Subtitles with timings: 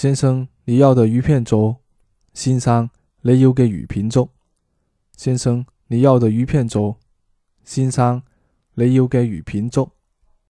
[0.00, 1.76] 先生，你要的鱼片粥。
[2.32, 2.88] 先生，
[3.20, 4.30] 你要嘅鱼片粥。
[5.14, 6.96] 先生，你要的鱼片粥。
[7.64, 8.22] 先生，
[8.76, 9.92] 你要嘅鱼片粥。